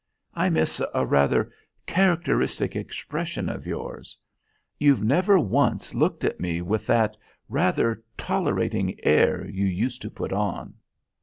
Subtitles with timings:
[0.33, 1.51] I miss a rather
[1.85, 4.17] characteristic expression of yours.
[4.79, 7.15] You've never once looked at me with that
[7.49, 10.73] rather tolerating air you used to put on."